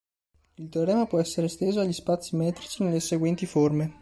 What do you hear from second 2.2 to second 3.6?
metrici nelle seguenti